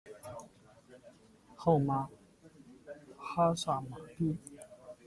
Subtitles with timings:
[1.55, 2.09] 号玛
[3.19, 4.35] 哈萨嘛谛。